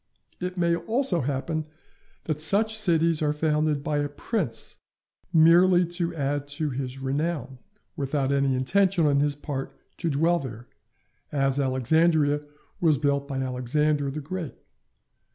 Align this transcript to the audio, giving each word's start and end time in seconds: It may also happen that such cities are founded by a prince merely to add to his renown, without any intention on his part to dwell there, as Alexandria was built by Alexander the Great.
It 0.39 0.57
may 0.57 0.75
also 0.75 1.21
happen 1.21 1.65
that 2.23 2.41
such 2.41 2.75
cities 2.75 3.21
are 3.21 3.31
founded 3.33 3.83
by 3.83 3.99
a 3.99 4.09
prince 4.09 4.79
merely 5.31 5.85
to 5.89 6.15
add 6.15 6.47
to 6.57 6.71
his 6.71 6.97
renown, 6.97 7.59
without 7.95 8.31
any 8.31 8.55
intention 8.55 9.05
on 9.05 9.19
his 9.19 9.35
part 9.35 9.77
to 9.97 10.09
dwell 10.09 10.39
there, 10.39 10.65
as 11.31 11.59
Alexandria 11.59 12.41
was 12.79 12.97
built 12.97 13.27
by 13.27 13.37
Alexander 13.41 14.09
the 14.09 14.21
Great. 14.21 14.55